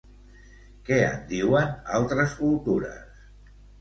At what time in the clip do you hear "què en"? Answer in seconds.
0.87-1.21